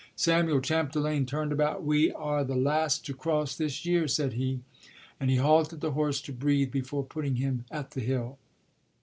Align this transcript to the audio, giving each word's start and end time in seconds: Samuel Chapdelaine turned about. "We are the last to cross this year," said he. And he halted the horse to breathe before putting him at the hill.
Samuel 0.15 0.61
Chapdelaine 0.61 1.27
turned 1.27 1.51
about. 1.51 1.83
"We 1.83 2.11
are 2.13 2.43
the 2.43 2.55
last 2.55 3.05
to 3.05 3.13
cross 3.13 3.55
this 3.55 3.85
year," 3.85 4.07
said 4.07 4.33
he. 4.33 4.61
And 5.19 5.29
he 5.29 5.35
halted 5.37 5.79
the 5.79 5.91
horse 5.91 6.21
to 6.21 6.33
breathe 6.33 6.71
before 6.71 7.03
putting 7.05 7.35
him 7.35 7.65
at 7.69 7.91
the 7.91 8.01
hill. 8.01 8.39